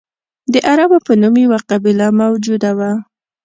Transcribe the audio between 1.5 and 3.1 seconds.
قبیله موجوده وه.